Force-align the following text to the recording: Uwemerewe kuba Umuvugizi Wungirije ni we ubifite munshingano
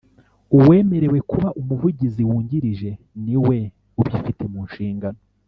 Uwemerewe 0.57 1.19
kuba 1.31 1.49
Umuvugizi 1.59 2.21
Wungirije 2.29 2.89
ni 3.23 3.35
we 3.45 3.57
ubifite 3.99 4.43
munshingano 4.53 5.19